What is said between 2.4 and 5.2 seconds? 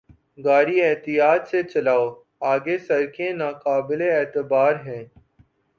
آگے سڑکیں ناقابل اعتبار ہیں۔